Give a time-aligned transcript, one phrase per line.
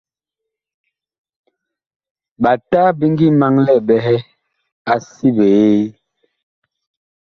[2.41, 4.15] Ɓata bi ngi maŋlɛɛ ɓɛhɛ
[4.91, 5.81] a si biee.